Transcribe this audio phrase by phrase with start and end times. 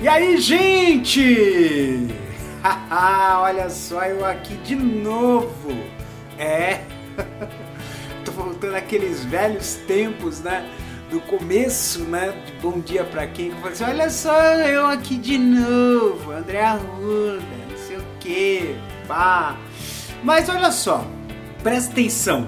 [0.00, 2.06] E aí, gente?
[3.42, 5.72] Olha só eu aqui de novo.
[6.38, 6.82] É.
[8.24, 10.70] Tô voltando àqueles velhos tempos, né?
[11.10, 12.32] Do começo, né?
[12.46, 13.48] De bom dia pra quem?
[13.48, 18.76] Eu assim, olha só eu aqui de novo, André Arruda, não sei o que,
[19.08, 19.56] pá.
[20.22, 21.04] Mas olha só,
[21.60, 22.46] presta atenção.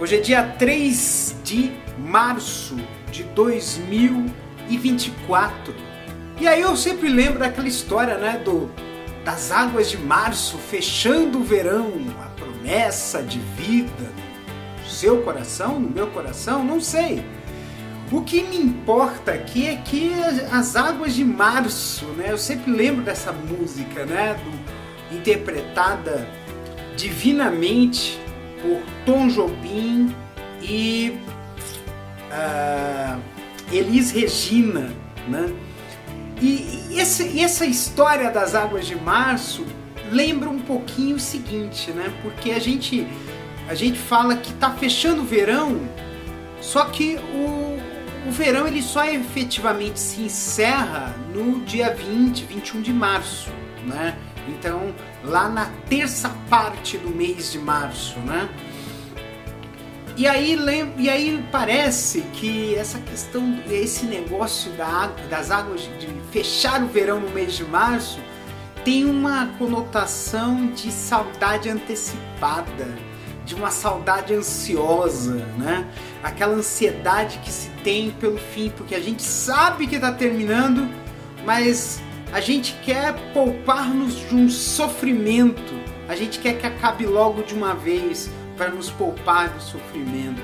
[0.00, 2.74] Hoje é dia 3 de março
[3.12, 5.85] de 2024.
[6.38, 8.70] E aí eu sempre lembro daquela história, né, do
[9.24, 11.92] das águas de março fechando o verão,
[12.22, 14.12] a promessa de vida
[14.80, 17.24] no seu coração, no meu coração, não sei.
[18.12, 20.12] O que me importa aqui é que
[20.52, 22.26] as águas de março, né?
[22.28, 26.28] Eu sempre lembro dessa música, né, do, interpretada
[26.96, 28.20] divinamente
[28.62, 30.14] por Tom Jobim
[30.62, 31.18] e
[32.30, 33.20] uh,
[33.72, 34.92] Elis Regina,
[35.28, 35.52] né?
[36.40, 39.64] E, esse, essa história das águas de março
[40.10, 42.12] lembra um pouquinho o seguinte, né?
[42.22, 43.06] Porque a gente,
[43.68, 45.80] a gente fala que tá fechando o verão,
[46.60, 52.92] só que o, o verão ele só efetivamente se encerra no dia 20, 21 de
[52.92, 53.50] março,
[53.84, 54.16] né?
[54.48, 58.48] Então, lá na terça parte do mês de março, né?
[60.16, 60.56] E aí,
[60.96, 67.20] e aí parece que essa questão, esse negócio da, das águas, de fechar o verão
[67.20, 68.18] no mês de março,
[68.82, 72.88] tem uma conotação de saudade antecipada,
[73.44, 75.86] de uma saudade ansiosa, né?
[76.22, 80.88] Aquela ansiedade que se tem pelo fim, porque a gente sabe que está terminando,
[81.44, 82.00] mas
[82.32, 85.74] a gente quer poupar-nos de um sofrimento,
[86.08, 90.42] a gente quer que acabe logo de uma vez para nos poupar do sofrimento.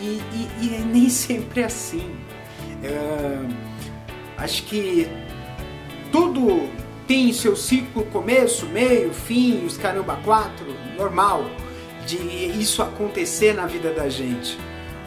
[0.00, 2.16] E, e, e é nem sempre assim.
[2.82, 3.38] É,
[4.36, 5.08] acho que
[6.12, 6.68] tudo
[7.06, 11.44] tem seu ciclo começo, meio, fim, os caramba quatro, normal
[12.06, 12.16] de
[12.58, 14.58] isso acontecer na vida da gente.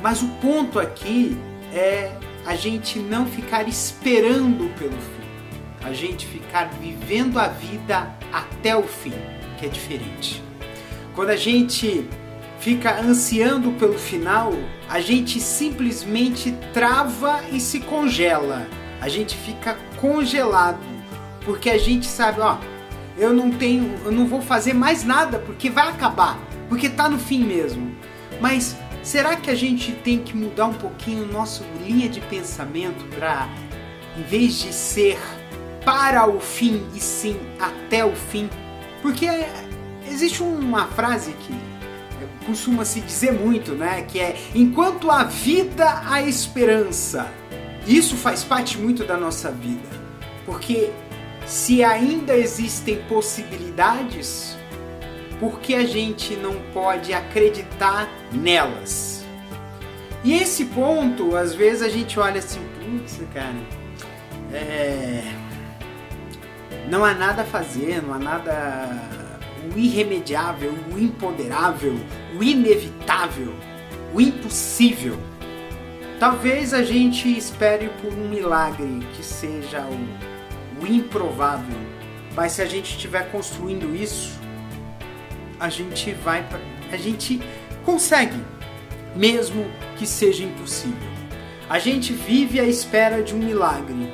[0.01, 1.37] Mas o ponto aqui
[1.73, 2.11] é
[2.45, 8.83] a gente não ficar esperando pelo fim, a gente ficar vivendo a vida até o
[8.83, 9.13] fim,
[9.59, 10.43] que é diferente.
[11.15, 12.07] Quando a gente
[12.61, 14.53] fica ansiando pelo final,
[14.87, 18.67] a gente simplesmente trava e se congela.
[19.01, 20.79] A gente fica congelado,
[21.43, 22.57] porque a gente sabe, ó,
[23.17, 26.39] eu não tenho, eu não vou fazer mais nada porque vai acabar,
[26.69, 27.95] porque tá no fim mesmo.
[28.39, 33.49] Mas será que a gente tem que mudar um pouquinho nossa linha de pensamento para
[34.15, 35.17] em vez de ser
[35.83, 38.47] para o fim e sim até o fim?
[39.01, 39.27] Porque
[40.07, 41.80] existe uma frase que
[42.45, 44.03] costuma se dizer muito, né?
[44.03, 47.31] Que é enquanto há vida, há esperança.
[47.87, 49.89] Isso faz parte muito da nossa vida,
[50.45, 50.91] porque
[51.45, 54.55] se ainda existem possibilidades,
[55.39, 59.25] por que a gente não pode acreditar nelas?
[60.23, 63.55] E esse ponto, às vezes a gente olha assim, putz, cara,
[64.53, 65.23] é...
[66.87, 69.20] não há nada a fazer, não há nada
[69.73, 71.95] o irremediável, o imponderável,
[72.37, 73.53] o inevitável,
[74.13, 75.17] o impossível.
[76.19, 81.77] Talvez a gente espere por um milagre que seja o, o improvável,
[82.35, 84.39] mas se a gente estiver construindo isso,
[85.59, 86.45] a gente vai,
[86.91, 87.41] a gente
[87.85, 88.39] consegue,
[89.15, 89.65] mesmo
[89.97, 91.11] que seja impossível.
[91.69, 94.11] A gente vive à espera de um milagre,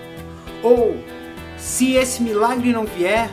[0.61, 0.97] ou
[1.57, 3.29] se esse milagre não vier,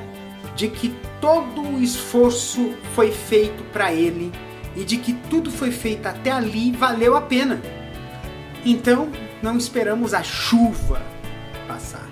[0.56, 4.30] de que todo o esforço foi feito para ele
[4.76, 7.62] e de que tudo foi feito até ali valeu a pena.
[8.62, 9.10] Então,
[9.42, 11.00] não esperamos a chuva
[11.66, 12.06] passar.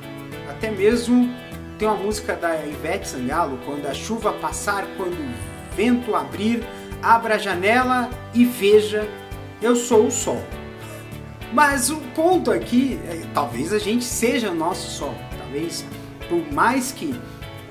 [0.49, 1.29] Até mesmo
[1.79, 6.67] tem uma música da Ivete Sangalo, quando a chuva passar, quando o vento abrir,
[7.03, 9.07] abra a janela e veja,
[9.61, 10.43] eu sou o sol.
[11.53, 15.85] Mas o ponto aqui, é, talvez a gente seja o nosso sol, talvez
[16.31, 17.15] por mais que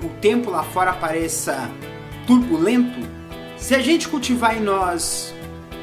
[0.02, 1.70] o tempo lá fora pareça
[2.26, 3.00] turbulento,
[3.56, 5.34] se a gente cultivar em nós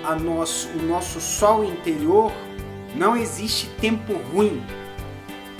[0.03, 2.31] a nosso, o nosso sol interior,
[2.95, 4.61] não existe tempo ruim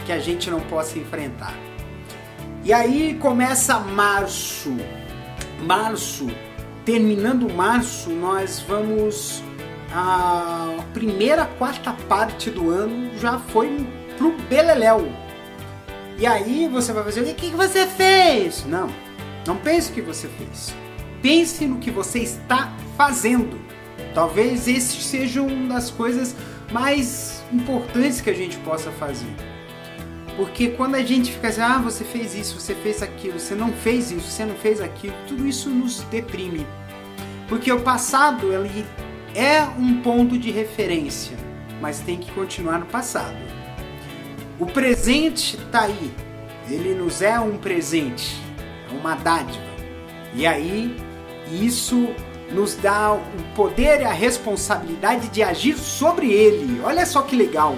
[0.05, 1.53] que a gente não possa enfrentar.
[2.63, 4.75] E aí começa março.
[5.65, 6.27] Março,
[6.85, 9.43] terminando março, nós vamos
[9.91, 15.11] a primeira quarta parte do ano já foi pro beleléu
[16.19, 18.65] e aí você vai fazer, o que, você fez?
[18.65, 18.89] Não,
[19.47, 20.75] não pense o que você fez.
[21.21, 23.57] Pense no que você está fazendo.
[24.13, 26.35] Talvez esse seja uma das coisas
[26.73, 29.33] mais importantes que a gente possa fazer.
[30.35, 33.71] Porque quando a gente fica assim, ah, você fez isso, você fez aquilo, você não
[33.71, 36.67] fez isso, você não fez aquilo, tudo isso nos deprime.
[37.47, 38.85] Porque o passado ele
[39.33, 41.37] é um ponto de referência,
[41.81, 43.58] mas tem que continuar no passado.
[44.59, 46.13] O presente está aí,
[46.69, 48.35] ele nos é um presente,
[48.91, 49.63] é uma dádiva.
[50.33, 50.97] E aí,
[51.49, 52.13] isso
[52.51, 53.21] nos dá o
[53.55, 56.81] poder e a responsabilidade de agir sobre ele.
[56.83, 57.73] Olha só que legal!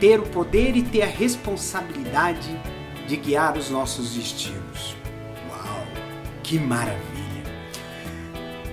[0.00, 2.60] Ter o poder e ter a responsabilidade
[3.06, 4.96] de guiar os nossos destinos.
[5.48, 5.86] Uau!
[6.42, 7.06] Que maravilha!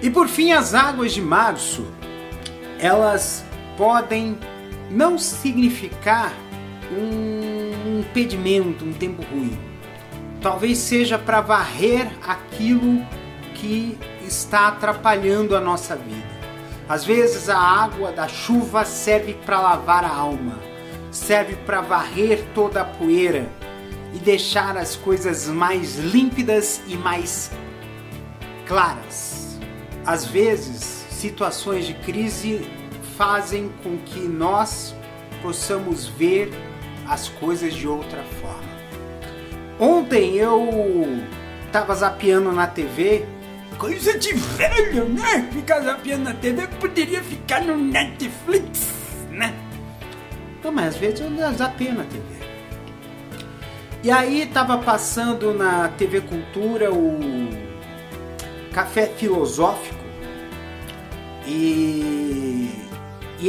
[0.02, 1.86] E por fim, as águas de março,
[2.80, 3.46] elas
[3.78, 4.40] podem
[4.90, 6.34] não significar
[6.92, 9.58] um impedimento, um tempo ruim.
[10.42, 13.06] Talvez seja para varrer aquilo
[13.56, 16.34] que está atrapalhando a nossa vida.
[16.88, 20.60] Às vezes a água da chuva serve para lavar a alma,
[21.12, 23.48] serve para varrer toda a poeira
[24.14, 27.52] e deixar as coisas mais límpidas e mais
[28.68, 29.58] claras.
[30.06, 32.68] Às vezes, situações de crise
[33.18, 34.96] fazem com que nós
[35.42, 36.52] possamos ver
[37.08, 38.74] as coisas de outra forma.
[39.80, 41.24] Ontem eu
[41.66, 43.26] estava zapeando na TV,
[43.78, 45.50] coisa de velho, né?
[45.52, 48.90] Ficar zapeando na TV poderia ficar no Netflix,
[49.30, 49.54] né?
[50.64, 52.24] Não, mas às vezes eu zapeio na TV.
[54.04, 57.20] E aí estava passando na TV Cultura o
[58.74, 60.04] Café Filosófico
[61.48, 62.70] e,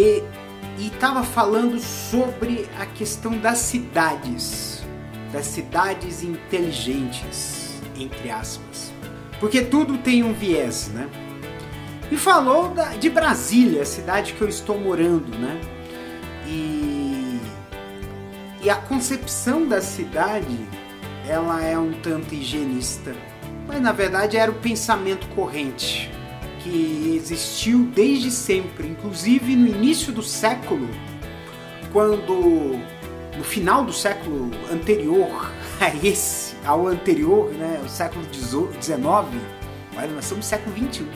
[0.00, 4.82] e estava falando sobre a questão das cidades,
[5.32, 8.92] das cidades inteligentes, entre aspas,
[9.38, 11.08] porque tudo tem um viés, né?
[12.10, 15.60] E falou da, de Brasília, a cidade que eu estou morando, né?
[16.46, 17.40] E,
[18.62, 20.58] e a concepção da cidade,
[21.26, 23.14] ela é um tanto higienista,
[23.66, 26.13] mas na verdade era o pensamento corrente
[26.64, 30.88] que existiu desde sempre, inclusive no início do século,
[31.92, 32.80] quando
[33.36, 40.24] no final do século anterior a esse, ao anterior, né, o século XIX, olha, nós
[40.24, 41.02] estamos no século XXI.
[41.02, 41.12] Né?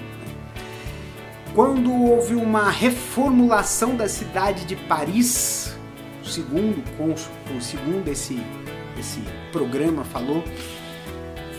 [1.54, 5.74] Quando houve uma reformulação da cidade de Paris,
[6.22, 6.84] segundo,
[7.58, 8.38] segundo esse,
[8.98, 10.44] esse programa falou,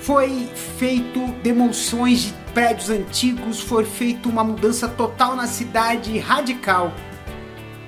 [0.10, 6.92] foi feito demolições de prédios antigos, foi feita uma mudança total na cidade, radical,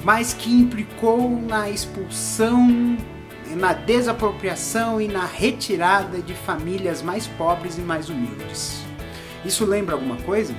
[0.04, 2.96] mas que implicou na expulsão,
[3.58, 8.84] na desapropriação e na retirada de famílias mais pobres e mais humildes.
[9.44, 10.54] Isso lembra alguma coisa?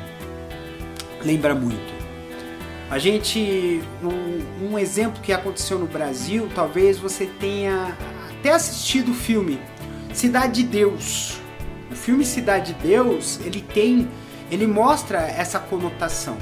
[1.25, 1.95] Lembra muito.
[2.91, 7.97] A gente, um, um exemplo que aconteceu no Brasil, talvez você tenha
[8.41, 9.61] até assistido o filme
[10.13, 11.42] Cidade de Deus,
[11.93, 14.09] o filme Cidade de Deus, ele tem,
[14.51, 16.39] ele mostra essa conotação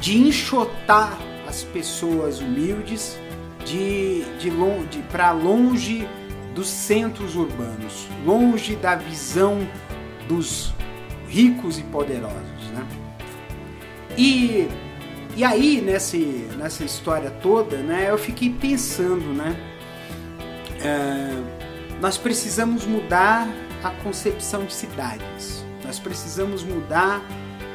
[0.00, 1.18] de enxotar
[1.48, 3.18] as pessoas humildes
[3.64, 4.50] de, de,
[4.90, 6.08] de para longe
[6.54, 9.66] dos centros urbanos, longe da visão
[10.28, 10.72] dos
[11.28, 12.86] ricos e poderosos, né?
[14.16, 14.68] E,
[15.36, 16.16] e aí nessa,
[16.56, 19.56] nessa história toda, né, eu fiquei pensando, né?
[20.84, 21.62] É,
[22.00, 23.48] nós precisamos mudar
[23.82, 25.64] a concepção de cidades.
[25.84, 27.22] Nós precisamos mudar.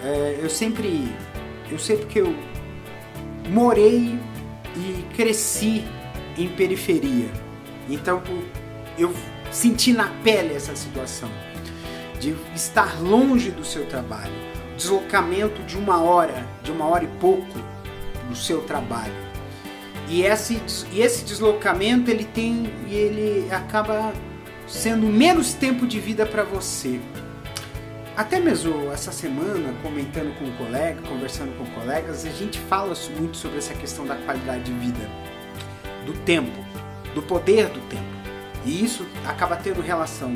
[0.04, 1.14] É, eu sempre,
[1.70, 2.36] eu sei porque eu
[3.50, 4.18] morei
[4.76, 5.84] e cresci
[6.38, 7.30] em periferia.
[7.90, 8.22] Então
[8.98, 9.14] eu
[9.52, 11.30] senti na pele essa situação
[12.20, 14.34] de estar longe do seu trabalho,
[14.76, 17.60] deslocamento de uma hora, de uma hora e pouco
[18.28, 19.28] do seu trabalho.
[20.10, 20.62] E esse,
[20.92, 24.14] e esse deslocamento ele tem ele acaba
[24.68, 27.00] sendo menos tempo de vida para você.
[28.16, 33.38] Até mesmo essa semana, comentando com um colega, conversando com colegas, a gente fala muito
[33.38, 35.10] sobre essa questão da qualidade de vida,
[36.06, 36.66] do tempo,
[37.14, 38.04] do poder do tempo.
[38.66, 40.34] E isso acaba tendo relação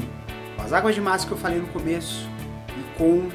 [0.56, 2.30] com as águas de março que eu falei no começo
[2.70, 3.30] e com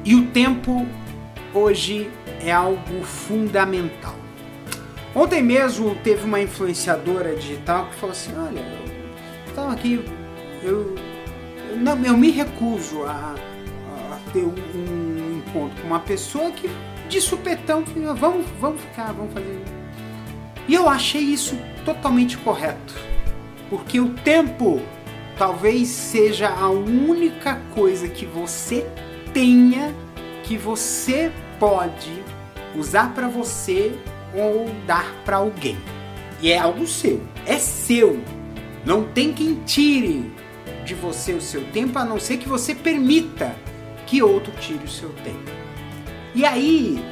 [0.05, 0.87] E o tempo
[1.53, 2.09] hoje
[2.41, 4.15] é algo fundamental.
[5.15, 10.03] Ontem mesmo teve uma influenciadora digital que falou assim: Olha, eu estava aqui,
[10.63, 10.95] eu,
[11.77, 16.69] não, eu me recuso a, a ter um, um, encontro com uma pessoa que
[17.07, 17.83] de supetão,
[18.15, 19.59] vamos, vamos ficar, vamos fazer.
[20.67, 22.93] E eu achei isso totalmente correto,
[23.67, 24.79] porque o tempo
[25.39, 28.85] talvez seja a única coisa que você
[29.33, 29.93] tenha
[30.43, 32.23] que você pode
[32.75, 33.97] usar para você
[34.33, 35.77] ou dar para alguém.
[36.41, 38.21] E é algo seu, é seu.
[38.85, 40.31] Não tem quem tire
[40.85, 43.55] de você o seu tempo a não ser que você permita
[44.05, 45.51] que outro tire o seu tempo.
[46.33, 47.03] E aí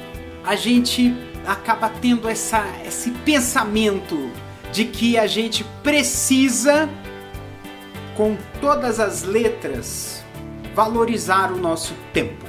[0.46, 1.14] a gente
[1.46, 4.32] acaba tendo essa, esse pensamento
[4.72, 6.90] de que a gente precisa,
[8.16, 10.24] com todas as letras,
[10.74, 12.46] valorizar o nosso tempo.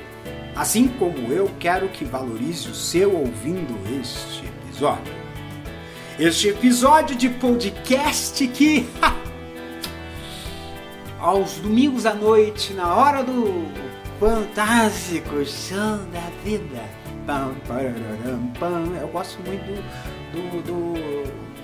[0.58, 5.14] Assim como eu quero que valorize o seu ouvindo este episódio.
[6.18, 8.84] Este episódio de podcast que
[11.20, 13.68] aos domingos à noite, na hora do
[14.18, 16.82] fantástico chão da vida.
[19.00, 19.64] Eu gosto muito
[20.32, 20.94] do, do, do,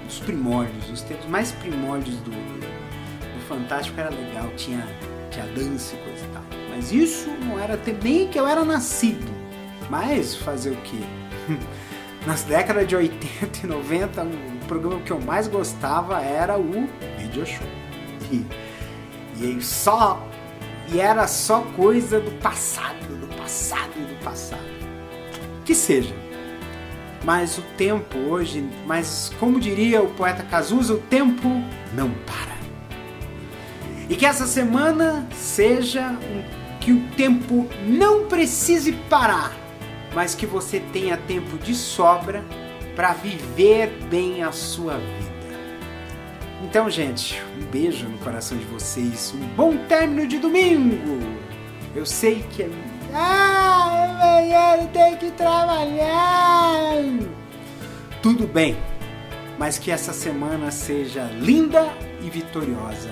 [0.06, 4.86] dos primórdios, os tempos mais primórdios do, do Fantástico era legal, tinha,
[5.32, 6.44] tinha dança e coisa e tal.
[6.74, 9.24] Mas isso não era nem que eu era nascido.
[9.88, 10.98] Mas fazer o que?
[12.26, 17.46] nas décadas de 80 e 90, o programa que eu mais gostava era o Video
[17.46, 17.66] Show.
[18.32, 18.44] E,
[19.40, 20.26] e só
[20.92, 24.60] e era só coisa do passado, do passado do passado.
[25.64, 26.14] Que seja.
[27.24, 31.48] Mas o tempo hoje, mas como diria o poeta Cazuza, o tempo
[31.94, 32.54] não para.
[34.08, 39.64] E que essa semana seja um, que o tempo não precise parar
[40.14, 42.44] mas que você tenha tempo de sobra
[42.94, 45.34] para viver bem a sua vida.
[46.62, 51.18] Então, gente, um beijo no coração de vocês, um bom término de domingo.
[51.94, 52.70] Eu sei que é.
[53.12, 56.94] Ah, amanhã eu tenho que trabalhar.
[58.22, 58.76] Tudo bem,
[59.58, 63.10] mas que essa semana seja linda e vitoriosa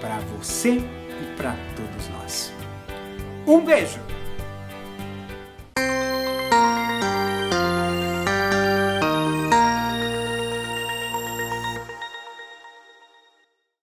[0.00, 2.61] para você e para todos nós.
[3.46, 3.98] Um beijo!